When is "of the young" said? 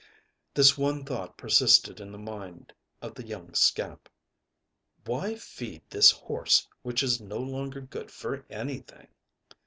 3.03-3.53